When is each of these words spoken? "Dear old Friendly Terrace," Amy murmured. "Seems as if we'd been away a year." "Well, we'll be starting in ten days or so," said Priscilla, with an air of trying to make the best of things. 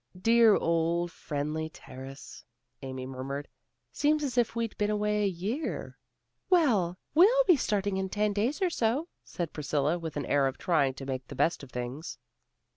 "Dear 0.19 0.55
old 0.55 1.11
Friendly 1.11 1.69
Terrace," 1.69 2.43
Amy 2.81 3.05
murmured. 3.05 3.47
"Seems 3.91 4.23
as 4.23 4.35
if 4.35 4.55
we'd 4.55 4.75
been 4.79 4.89
away 4.89 5.21
a 5.23 5.27
year." 5.27 5.95
"Well, 6.49 6.97
we'll 7.13 7.43
be 7.43 7.55
starting 7.55 7.97
in 7.97 8.09
ten 8.09 8.33
days 8.33 8.63
or 8.63 8.71
so," 8.71 9.09
said 9.23 9.53
Priscilla, 9.53 9.99
with 9.99 10.17
an 10.17 10.25
air 10.25 10.47
of 10.47 10.57
trying 10.57 10.95
to 10.95 11.05
make 11.05 11.27
the 11.27 11.35
best 11.35 11.61
of 11.61 11.69
things. 11.69 12.17